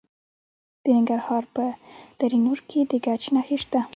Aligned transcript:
د 0.83 0.85
ننګرهار 0.95 1.43
په 1.55 1.63
دره 2.19 2.37
نور 2.45 2.59
کې 2.69 2.79
د 2.91 2.93
ګچ 3.05 3.23
نښې 3.35 3.57
شته. 3.63 3.79